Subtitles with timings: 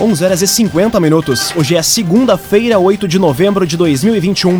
[0.00, 1.52] 11 horas e 50 minutos.
[1.56, 4.58] Hoje é segunda-feira, 8 de novembro de 2021.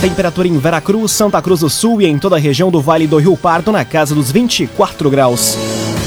[0.00, 3.18] Temperatura em Veracruz, Santa Cruz do Sul e em toda a região do Vale do
[3.18, 5.58] Rio Pardo na casa dos 24 graus.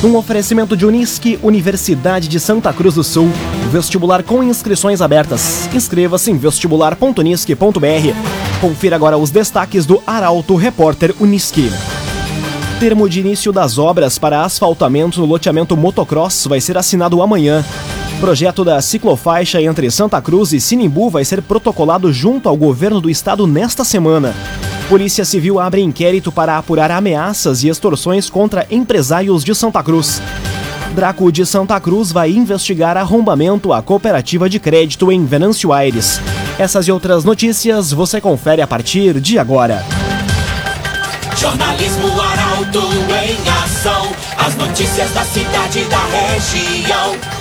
[0.01, 3.29] Um oferecimento de Unisque, Universidade de Santa Cruz do Sul.
[3.71, 5.69] Vestibular com inscrições abertas.
[5.73, 8.61] Inscreva-se em vestibular.unisque.br.
[8.61, 11.69] Confira agora os destaques do Arauto Repórter Unisque.
[12.79, 17.65] Termo de início das obras para asfaltamento no loteamento motocross vai ser assinado amanhã.
[18.21, 23.09] Projeto da ciclofaixa entre Santa Cruz e Sinimbu vai ser protocolado junto ao governo do
[23.09, 24.35] estado nesta semana.
[24.87, 30.21] Polícia Civil abre inquérito para apurar ameaças e extorsões contra empresários de Santa Cruz.
[30.93, 36.21] Draco de Santa Cruz vai investigar arrombamento à cooperativa de crédito em Venâncio Aires.
[36.59, 39.83] Essas e outras notícias você confere a partir de agora.
[41.35, 42.83] Jornalismo Arauto
[43.25, 44.11] em ação.
[44.37, 47.40] As notícias da cidade e da região.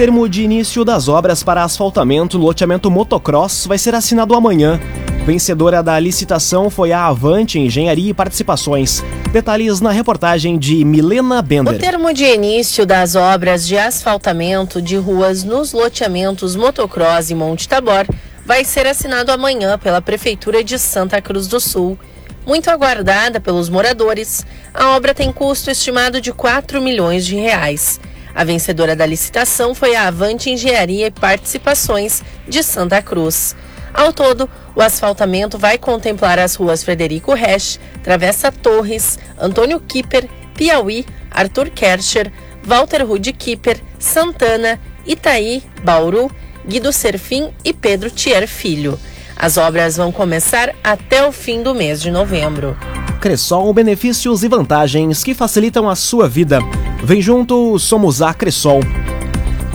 [0.00, 4.80] Termo de início das obras para asfaltamento no loteamento motocross vai ser assinado amanhã.
[5.26, 9.04] Vencedora da licitação foi a Avante Engenharia e Participações.
[9.30, 11.74] Detalhes na reportagem de Milena Bender.
[11.74, 17.68] O termo de início das obras de asfaltamento de ruas nos loteamentos motocross e Monte
[17.68, 18.06] Tabor
[18.46, 21.98] vai ser assinado amanhã pela Prefeitura de Santa Cruz do Sul.
[22.46, 28.00] Muito aguardada pelos moradores, a obra tem custo estimado de 4 milhões de reais.
[28.34, 33.56] A vencedora da licitação foi a Avante Engenharia e Participações de Santa Cruz.
[33.92, 41.04] Ao todo, o asfaltamento vai contemplar as ruas Frederico Resch, Travessa Torres, Antônio Kipper, Piauí,
[41.30, 42.32] Arthur Kercher,
[42.62, 46.30] Walter Rude Kipper, Santana, Itaí, Bauru,
[46.66, 48.98] Guido Serfim e Pedro Thier Filho.
[49.36, 52.76] As obras vão começar até o fim do mês de novembro.
[53.20, 56.58] Cressol, benefícios e vantagens que facilitam a sua vida.
[57.02, 58.80] Vem junto, somos a Cressol.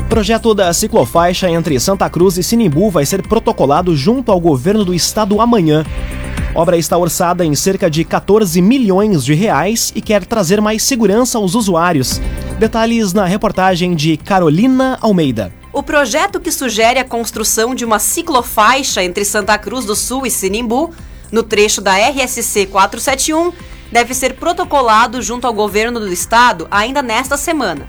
[0.08, 4.94] Projeto da ciclofaixa entre Santa Cruz e Sinimbu vai ser protocolado junto ao governo do
[4.94, 5.84] estado amanhã.
[6.54, 11.40] Obra está orçada em cerca de 14 milhões de reais e quer trazer mais segurança
[11.40, 12.22] aos usuários.
[12.60, 15.52] Detalhes na reportagem de Carolina Almeida.
[15.74, 20.32] O projeto que sugere a construção de uma ciclofaixa entre Santa Cruz do Sul e
[20.32, 20.94] Sinimbu,
[21.32, 23.52] no trecho da RSC 471,
[23.92, 27.88] deve ser protocolado junto ao governo do estado ainda nesta semana.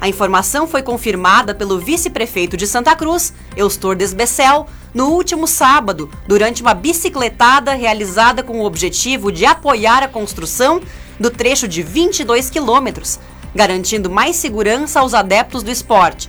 [0.00, 6.60] A informação foi confirmada pelo vice-prefeito de Santa Cruz, Eustor Desbecel, no último sábado, durante
[6.60, 10.80] uma bicicletada realizada com o objetivo de apoiar a construção
[11.20, 13.20] do trecho de 22 quilômetros,
[13.54, 16.28] garantindo mais segurança aos adeptos do esporte.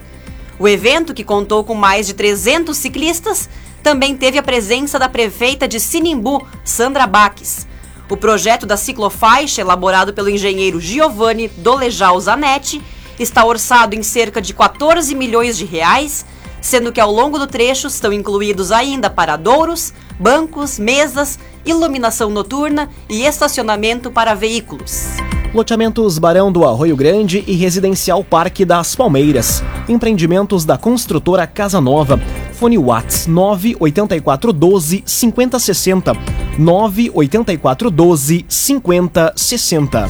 [0.59, 3.49] O evento, que contou com mais de 300 ciclistas,
[3.81, 7.67] também teve a presença da prefeita de Sinimbu, Sandra Baques.
[8.09, 12.81] O projeto da ciclofaixa, elaborado pelo engenheiro Giovanni Dolejal Zanetti,
[13.17, 16.25] está orçado em cerca de 14 milhões de reais,
[16.61, 23.23] sendo que ao longo do trecho estão incluídos ainda paradouros, bancos, mesas, iluminação noturna e
[23.25, 25.07] estacionamento para veículos.
[25.53, 29.63] Loteamentos Barão do Arroio Grande e Residencial Parque das Palmeiras.
[29.87, 32.19] Empreendimentos da construtora Casa Nova.
[32.53, 36.13] Fone Whats 98412 5060.
[36.57, 40.09] 98412 5060.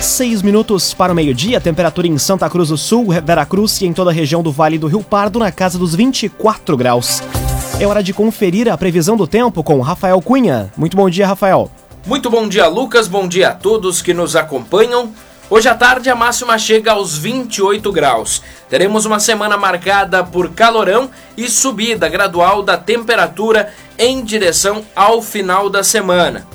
[0.00, 4.10] Seis minutos para o meio-dia, temperatura em Santa Cruz do Sul, Veracruz e em toda
[4.10, 7.22] a região do Vale do Rio Pardo na casa dos 24 graus.
[7.78, 10.72] É hora de conferir a previsão do tempo com Rafael Cunha.
[10.76, 11.70] Muito bom dia, Rafael.
[12.04, 13.06] Muito bom dia, Lucas.
[13.06, 15.12] Bom dia a todos que nos acompanham.
[15.54, 18.42] Hoje à tarde a máxima chega aos 28 graus.
[18.70, 25.68] Teremos uma semana marcada por calorão e subida gradual da temperatura em direção ao final
[25.68, 26.48] da semana.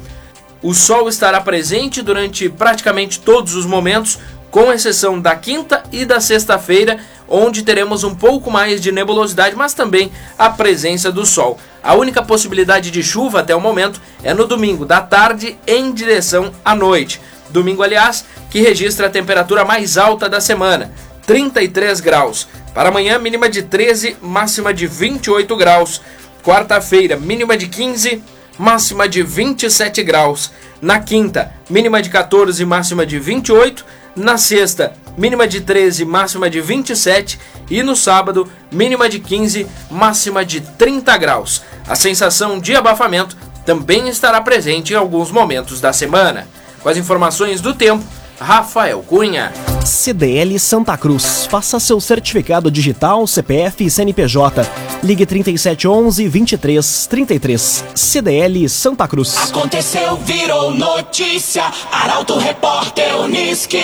[0.64, 4.18] O sol estará presente durante praticamente todos os momentos,
[4.50, 6.98] com exceção da quinta e da sexta-feira,
[7.30, 11.60] onde teremos um pouco mais de nebulosidade, mas também a presença do sol.
[11.84, 16.52] A única possibilidade de chuva até o momento é no domingo, da tarde em direção
[16.66, 17.22] à noite.
[17.50, 20.92] Domingo, aliás, que registra a temperatura mais alta da semana,
[21.26, 22.48] 33 graus.
[22.74, 26.02] Para amanhã, mínima de 13, máxima de 28 graus.
[26.44, 28.24] Quarta-feira, mínima de 15,
[28.58, 30.52] máxima de 27 graus.
[30.82, 33.84] Na quinta, mínima de 14, máxima de 28.
[34.16, 37.40] Na sexta, mínima de 13, máxima de 27
[37.70, 41.62] e no sábado, mínima de 15, máxima de 30 graus.
[41.88, 43.36] A sensação de abafamento
[43.66, 46.48] também estará presente em alguns momentos da semana.
[46.88, 48.02] Com as informações do tempo,
[48.40, 49.52] Rafael Cunha.
[49.84, 51.46] CDL Santa Cruz.
[51.46, 54.66] Faça seu certificado digital, CPF e CNPJ.
[55.04, 57.84] Ligue 3711 2333.
[57.94, 59.36] CDL Santa Cruz.
[59.36, 61.66] Aconteceu, virou notícia.
[61.92, 63.84] Arauto Repórter Uniski.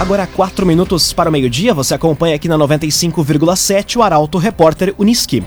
[0.00, 5.44] Agora, quatro minutos para o meio-dia, você acompanha aqui na 95,7 o Arauto Repórter Uniski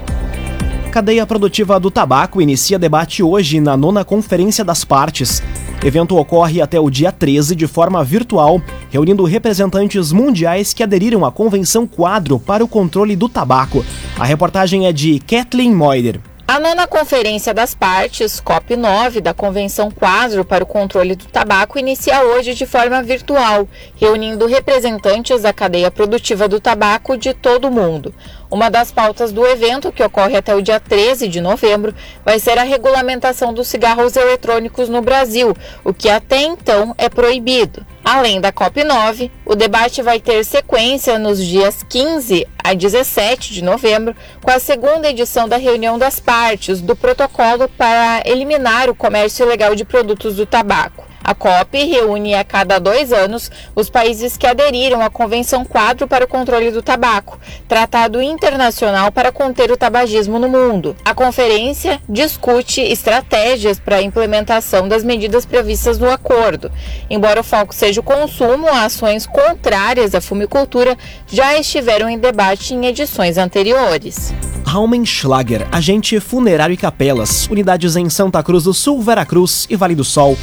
[0.96, 5.44] cadeia produtiva do tabaco inicia debate hoje na nona Conferência das Partes.
[5.84, 11.34] Evento ocorre até o dia 13 de forma virtual, reunindo representantes mundiais que aderiram à
[11.34, 13.84] Convenção Quadro para o Controle do Tabaco.
[14.18, 16.22] A reportagem é de Kathleen Moider.
[16.48, 22.22] A nona Conferência das Partes, COP9, da Convenção Quadro para o Controle do Tabaco, inicia
[22.22, 28.14] hoje de forma virtual, reunindo representantes da cadeia produtiva do tabaco de todo o mundo.
[28.52, 32.60] Uma das pautas do evento, que ocorre até o dia 13 de novembro, vai ser
[32.60, 35.52] a regulamentação dos cigarros eletrônicos no Brasil,
[35.84, 37.84] o que até então é proibido.
[38.06, 44.16] Além da COP9, o debate vai ter sequência nos dias 15 a 17 de novembro,
[44.44, 49.74] com a segunda edição da reunião das partes do protocolo para eliminar o comércio ilegal
[49.74, 51.15] de produtos do tabaco.
[51.26, 56.26] A COP reúne a cada dois anos os países que aderiram à Convenção Quadro para
[56.26, 60.96] o Controle do Tabaco, tratado internacional para conter o tabagismo no mundo.
[61.04, 66.72] A conferência discute estratégias para a implementação das medidas previstas no acordo.
[67.10, 70.96] Embora o foco seja o consumo, ações contrárias à fumicultura
[71.26, 74.32] já estiveram em debate em edições anteriores.
[74.64, 80.04] Raumenschlager, agente funerário e capelas, unidades em Santa Cruz do Sul, Veracruz e Vale do
[80.04, 80.38] Sol.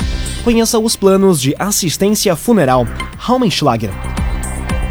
[0.44, 2.84] Conheça os planos de assistência funeral.
[3.16, 3.92] Raumenschlager.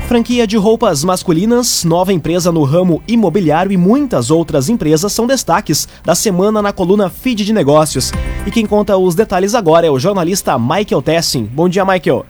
[0.07, 5.89] Franquia de roupas masculinas, nova empresa no ramo imobiliário e muitas outras empresas são destaques
[6.06, 8.13] da semana na coluna Feed de Negócios.
[8.48, 11.44] E quem conta os detalhes agora é o jornalista Michael Tessin.
[11.44, 12.25] Bom dia, Michael.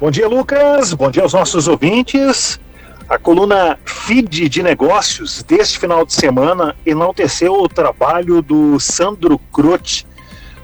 [0.00, 0.94] Bom dia, Lucas.
[0.94, 2.58] Bom dia aos nossos ouvintes.
[3.06, 10.06] A coluna Feed de Negócios deste final de semana enalteceu o trabalho do Sandro Croce,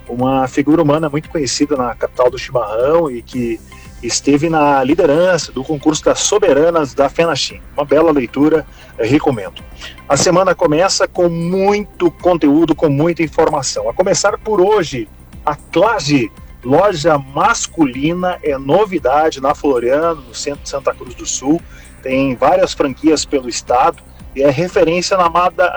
[0.09, 3.61] uma figura humana muito conhecida na capital do chimarrão e que
[4.03, 7.61] esteve na liderança do concurso das soberanas da FENACHIM.
[7.77, 8.67] Uma bela leitura,
[8.99, 9.63] recomendo.
[10.09, 13.89] A semana começa com muito conteúdo, com muita informação.
[13.89, 15.09] A começar por hoje,
[15.47, 16.33] a Clage,
[16.65, 21.61] loja masculina, é novidade na Floriano, no centro de Santa Cruz do Sul
[22.03, 24.03] tem várias franquias pelo estado
[24.35, 25.31] e é referência na,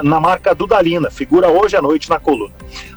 [0.03, 2.53] na marca Dudalina, figura hoje à noite na coluna.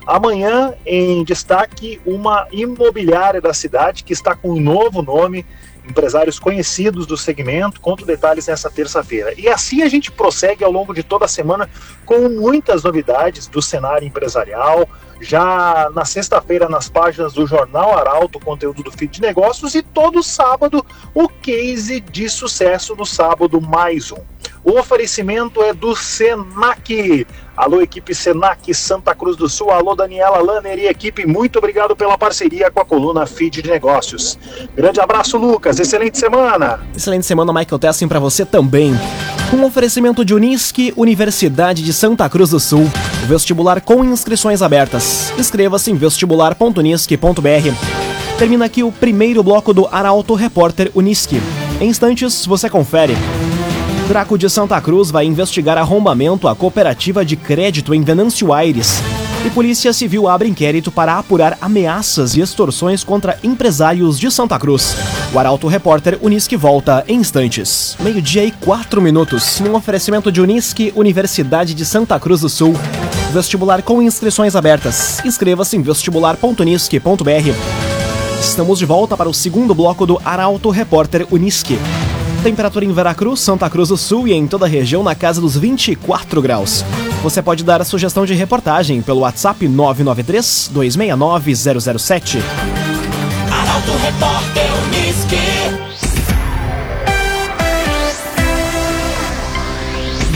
[0.07, 5.45] Amanhã, em destaque, uma imobiliária da cidade que está com um novo nome,
[5.89, 7.81] empresários conhecidos do segmento.
[7.81, 9.35] Conto detalhes nessa terça-feira.
[9.37, 11.69] E assim a gente prossegue ao longo de toda a semana
[12.07, 14.89] com muitas novidades do cenário empresarial,
[15.21, 20.23] já na sexta-feira nas páginas do Jornal Arauto, conteúdo do Feed de Negócios, e todo
[20.23, 20.85] sábado
[21.15, 24.23] o case de sucesso no sábado mais um.
[24.65, 27.27] O oferecimento é do Senac.
[27.59, 29.73] Alô, equipe Senac Santa Cruz do Sul.
[29.73, 31.27] Alô, Daniela Lanner e equipe.
[31.27, 34.39] Muito obrigado pela parceria com a coluna Feed de Negócios.
[34.77, 35.81] Grande abraço, Lucas.
[35.81, 36.79] Excelente semana.
[36.97, 38.95] Excelente semana, Michael Tessin, para você também.
[39.53, 42.89] Um oferecimento de Unisque, Universidade de Santa Cruz do Sul.
[43.27, 45.33] Vestibular com inscrições abertas.
[45.37, 48.39] Inscreva-se em vestibular.unisque.br.
[48.39, 51.43] Termina aqui o primeiro bloco do Arauto Repórter Unisque.
[51.81, 53.17] Em instantes, você confere.
[54.09, 59.03] Draco de Santa Cruz vai investigar arrombamento à cooperativa de crédito em Venâncio Aires.
[59.45, 64.97] E Polícia Civil abre inquérito para apurar ameaças e extorsões contra empresários de Santa Cruz.
[65.31, 67.99] O Arauto Repórter Unisque volta em instantes.
[68.01, 72.75] Meio-dia e quatro minutos, num oferecimento de Unisque, Universidade de Santa Cruz do Sul.
[73.31, 75.23] Vestibular com inscrições abertas.
[75.23, 78.41] Inscreva-se em vestibular.unisque.br.
[78.41, 81.79] Estamos de volta para o segundo bloco do Arauto Repórter Unisque.
[82.43, 85.57] Temperatura em Veracruz, Santa Cruz do Sul e em toda a região na casa dos
[85.57, 86.85] 24 graus.
[87.23, 92.39] Você pode dar a sugestão de reportagem pelo WhatsApp 993 269 007.
[93.51, 94.69] Arauto Repórter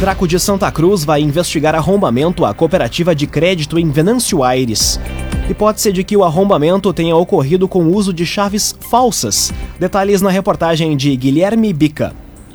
[0.03, 4.99] Draco de Santa Cruz vai investigar arrombamento à cooperativa de crédito em Venâncio Aires.
[5.49, 9.53] Hipótese de que o arrombamento tenha ocorrido com o uso de chaves falsas.
[9.79, 12.15] Detalhes na reportagem de Guilherme Bica.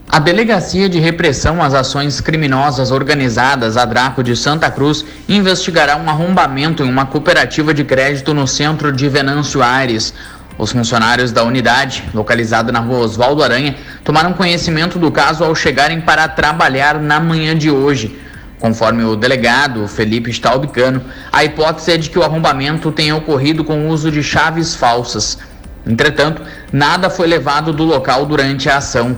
[0.09, 6.09] A Delegacia de Repressão às Ações Criminosas Organizadas, a Draco de Santa Cruz, investigará um
[6.09, 10.13] arrombamento em uma cooperativa de crédito no centro de Venâncio Aires.
[10.57, 15.99] Os funcionários da unidade, localizada na rua Oswaldo Aranha, tomaram conhecimento do caso ao chegarem
[15.99, 18.17] para trabalhar na manhã de hoje.
[18.59, 23.85] Conforme o delegado Felipe Staubicano, a hipótese é de que o arrombamento tenha ocorrido com
[23.85, 25.37] o uso de chaves falsas.
[25.85, 29.17] Entretanto, nada foi levado do local durante a ação.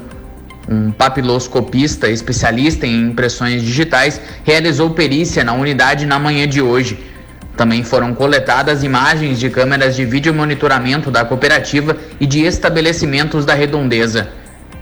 [0.68, 7.00] Um papiloscopista especialista em impressões digitais realizou perícia na unidade na manhã de hoje.
[7.56, 13.54] Também foram coletadas imagens de câmeras de vídeo monitoramento da cooperativa e de estabelecimentos da
[13.54, 14.30] redondeza.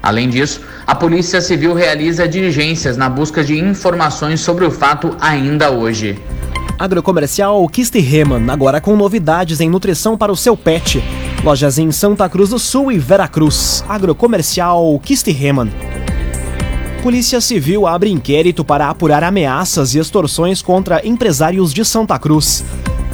[0.01, 5.72] Além disso, a Polícia Civil realiza diligências na busca de informações sobre o fato ainda
[5.72, 6.18] hoje.
[6.80, 11.04] Agrocomercial Kistiheman, agora com novidades em nutrição para o seu pet.
[11.44, 13.84] Lojas em Santa Cruz do Sul e Veracruz.
[13.89, 15.72] Agrocomercial Kistiheman.
[17.01, 22.63] Polícia Civil abre inquérito para apurar ameaças e extorsões contra empresários de Santa Cruz.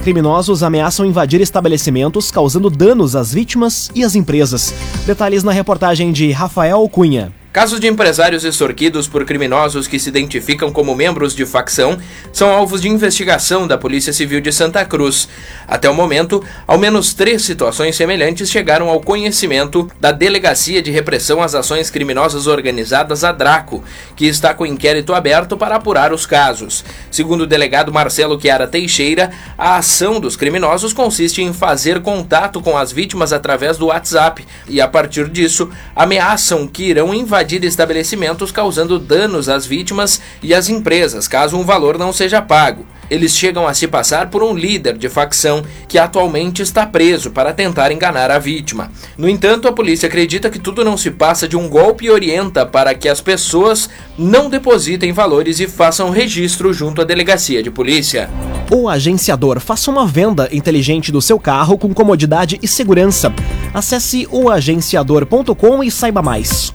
[0.03, 4.73] Criminosos ameaçam invadir estabelecimentos, causando danos às vítimas e às empresas.
[5.05, 7.31] Detalhes na reportagem de Rafael Cunha.
[7.53, 11.99] Casos de empresários extorquidos por criminosos que se identificam como membros de facção
[12.31, 15.29] são alvos de investigação da Polícia Civil de Santa Cruz.
[15.67, 21.43] Até o momento, ao menos três situações semelhantes chegaram ao conhecimento da Delegacia de Repressão
[21.43, 23.83] às Ações Criminosas Organizadas, a Draco,
[24.15, 26.83] que está com inquérito aberto para apurar os casos.
[27.11, 32.75] Segundo o delegado Marcelo Chiara Teixeira, a ação dos criminosos consiste em fazer contato com
[32.75, 38.53] as vítimas através do WhatsApp e, a partir disso, ameaçam que irão invadir invadir estabelecimentos
[38.53, 42.85] causando danos às vítimas e às empresas, caso um valor não seja pago.
[43.09, 47.53] Eles chegam a se passar por um líder de facção que atualmente está preso para
[47.53, 48.89] tentar enganar a vítima.
[49.17, 52.65] No entanto, a polícia acredita que tudo não se passa de um golpe e orienta
[52.65, 58.29] para que as pessoas não depositem valores e façam registro junto à delegacia de polícia.
[58.71, 63.31] O agenciador faça uma venda inteligente do seu carro com comodidade e segurança.
[63.73, 66.73] Acesse oagenciador.com e saiba mais.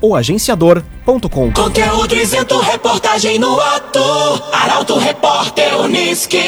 [0.59, 1.53] oagenciador.com.
[1.53, 4.01] Conteúdo isento, reportagem no ato.
[4.53, 6.43] Arauto Repórter Uniski.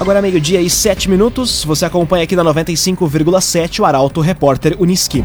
[0.00, 1.64] Agora meio-dia e sete minutos.
[1.64, 5.24] Você acompanha aqui na 95,7 o Arauto Repórter Uniski.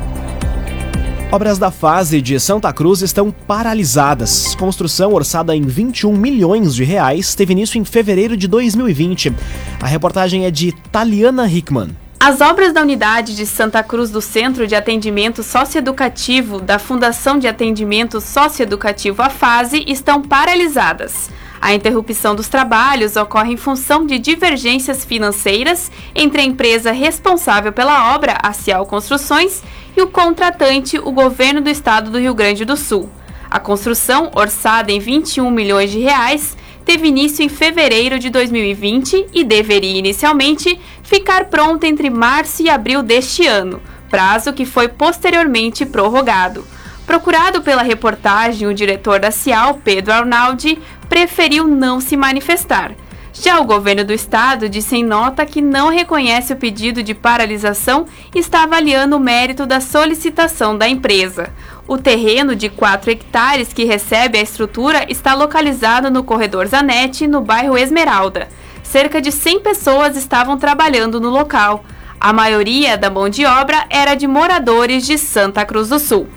[1.31, 4.55] Obras da fase de Santa Cruz estão paralisadas.
[4.55, 9.33] Construção orçada em 21 milhões de reais teve início em fevereiro de 2020.
[9.81, 12.06] A reportagem é de Taliana Hickman.
[12.19, 17.47] As obras da unidade de Santa Cruz do Centro de Atendimento Socioeducativo da Fundação de
[17.47, 21.29] Atendimento Socioeducativo A Fase estão paralisadas.
[21.61, 28.15] A interrupção dos trabalhos ocorre em função de divergências financeiras entre a empresa responsável pela
[28.15, 29.61] obra, a Cial Construções,
[29.95, 33.09] e o contratante, o governo do estado do Rio Grande do Sul.
[33.49, 39.43] A construção, orçada em 21 milhões de reais, teve início em fevereiro de 2020 e
[39.43, 46.65] deveria inicialmente ficar pronta entre março e abril deste ano, prazo que foi posteriormente prorrogado.
[47.05, 50.79] Procurado pela reportagem, o diretor da Cial, Pedro Arnaldi,
[51.09, 52.95] preferiu não se manifestar.
[53.41, 58.05] Já o governo do estado disse em nota que não reconhece o pedido de paralisação
[58.33, 61.49] e está avaliando o mérito da solicitação da empresa.
[61.87, 67.41] O terreno de 4 hectares que recebe a estrutura está localizado no corredor Zanetti, no
[67.41, 68.47] bairro Esmeralda.
[68.83, 71.85] Cerca de 100 pessoas estavam trabalhando no local.
[72.19, 76.27] A maioria da mão de obra era de moradores de Santa Cruz do Sul.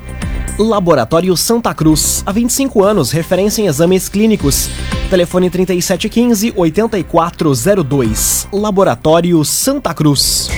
[0.59, 2.23] Laboratório Santa Cruz.
[2.26, 4.69] Há 25 anos, referência em exames clínicos.
[5.11, 8.47] Telefone 3715-8402.
[8.52, 10.49] Laboratório Santa Cruz.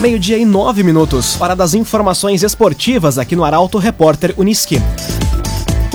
[0.00, 1.40] Meio-dia e nove minutos.
[1.40, 4.82] Hora das informações esportivas aqui no Arauto Repórter Uniski.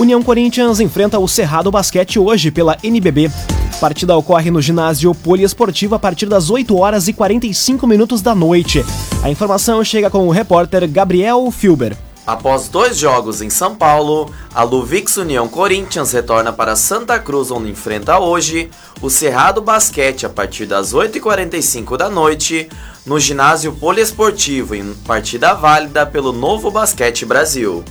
[0.00, 3.30] União Corinthians enfrenta o Cerrado Basquete hoje pela NBB.
[3.78, 8.82] Partida ocorre no ginásio poliesportivo a partir das 8 horas e 45 minutos da noite.
[9.22, 11.94] A informação chega com o repórter Gabriel Filber.
[12.24, 17.68] Após dois jogos em São Paulo, a Luvix União Corinthians retorna para Santa Cruz, onde
[17.68, 22.68] enfrenta hoje o Cerrado Basquete a partir das 8h45 da noite,
[23.04, 27.84] no ginásio poliesportivo, em partida válida pelo Novo Basquete Brasil.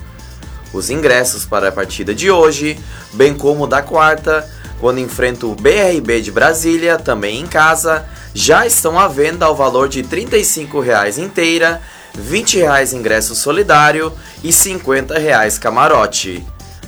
[0.71, 2.79] Os ingressos para a partida de hoje,
[3.11, 8.97] bem como da quarta, quando enfrenta o BRB de Brasília, também em casa, já estão
[8.97, 11.81] à venda ao valor de R$ 35,00 inteira,
[12.15, 14.11] R$ 20,00 ingresso solidário
[14.43, 16.45] e R$ 50,00 camarote.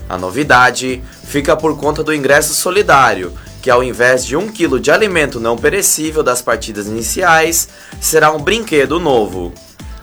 [0.09, 4.91] A novidade fica por conta do ingresso solidário, que ao invés de um quilo de
[4.91, 7.69] alimento não perecível das partidas iniciais,
[8.01, 9.53] será um brinquedo novo.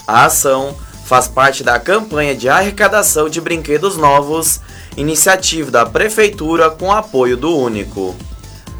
[0.06, 0.74] A ação
[1.04, 4.60] faz parte da campanha de arrecadação de brinquedos novos
[4.96, 8.14] iniciativa da Prefeitura com apoio do Único.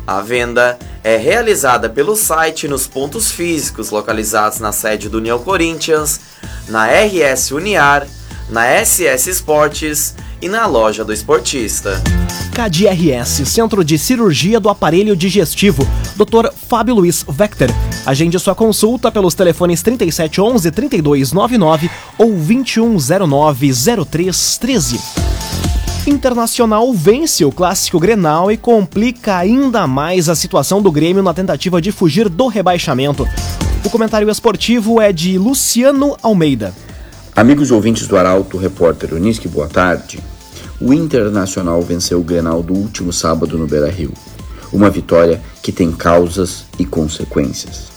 [0.07, 6.21] A venda é realizada pelo site nos pontos físicos localizados na sede do União Corinthians,
[6.69, 8.07] na RS Uniar,
[8.49, 12.03] na SS Esportes e na loja do esportista.
[12.53, 16.53] KDRS, Centro de Cirurgia do Aparelho Digestivo, Dr.
[16.69, 17.69] Fábio Luiz Vector.
[18.05, 23.73] Agende sua consulta pelos telefones 3711 3299 ou 2109
[24.07, 25.30] 0313.
[26.07, 31.81] Internacional vence o clássico Grenal e complica ainda mais a situação do Grêmio na tentativa
[31.81, 33.29] de fugir do rebaixamento.
[33.85, 36.75] O comentário esportivo é de Luciano Almeida.
[37.37, 40.19] Amigos ouvintes do Arauto, repórter Unisque, boa tarde.
[40.81, 44.13] O Internacional venceu o Grenal do último sábado no Beira-Rio.
[44.73, 47.89] Uma vitória que tem causas e consequências.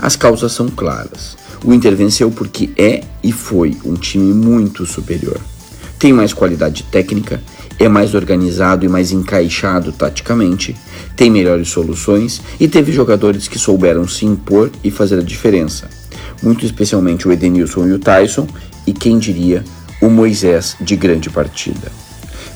[0.00, 1.36] As causas são claras.
[1.62, 5.38] O Inter venceu porque é e foi um time muito superior.
[6.00, 7.42] Tem mais qualidade técnica,
[7.78, 10.74] é mais organizado e mais encaixado taticamente,
[11.14, 15.90] tem melhores soluções e teve jogadores que souberam se impor e fazer a diferença.
[16.42, 18.48] Muito especialmente o Edenilson e o Tyson,
[18.86, 19.62] e quem diria,
[20.00, 21.92] o Moisés de grande partida.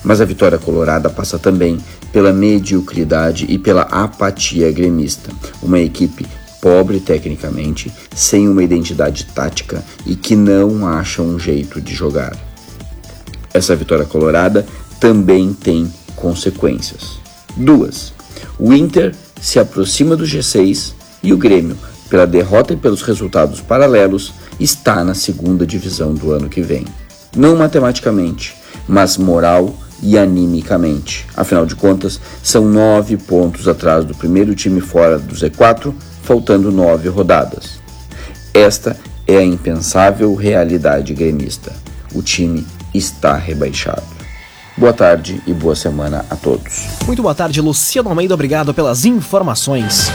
[0.03, 1.77] Mas a vitória colorada passa também
[2.11, 5.29] pela mediocridade e pela apatia gremista,
[5.61, 6.25] uma equipe
[6.59, 12.35] pobre tecnicamente, sem uma identidade tática e que não acha um jeito de jogar.
[13.55, 14.65] Essa vitória colorada
[14.99, 17.19] também tem consequências.
[17.55, 18.11] Duas,
[18.59, 20.91] o Inter se aproxima do G6
[21.23, 21.77] e o Grêmio,
[22.09, 26.83] pela derrota e pelos resultados paralelos, está na segunda divisão do ano que vem.
[27.33, 28.53] Não matematicamente,
[28.89, 31.25] mas moral e animicamente.
[31.33, 35.93] Afinal de contas, são nove pontos atrás do primeiro time fora do Z4,
[36.23, 37.79] faltando nove rodadas.
[38.53, 41.71] Esta é a impensável realidade gremista.
[42.13, 42.65] O time
[42.97, 44.03] está rebaixado.
[44.77, 46.85] Boa tarde e boa semana a todos.
[47.05, 48.33] Muito boa tarde, Luciano Almeida.
[48.33, 50.11] Obrigado pelas informações.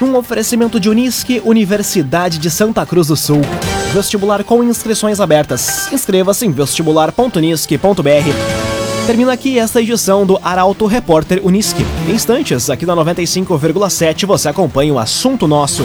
[0.00, 3.40] Um oferecimento de Unisque, Universidade de Santa Cruz do Sul.
[3.92, 5.92] Vestibular com inscrições abertas.
[5.92, 9.06] Inscreva-se em vestibular.unisque.br.
[9.06, 11.84] Termina aqui esta edição do Arauto Repórter Unisque.
[12.06, 15.84] Em instantes, aqui na 95,7 você acompanha o assunto nosso.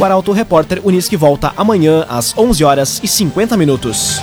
[0.00, 4.22] O Arauto Repórter Unisque volta amanhã às 11 horas e 50 minutos.